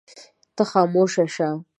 ته 0.55 0.63
خاموش 0.71 1.17
شه. 1.35 1.49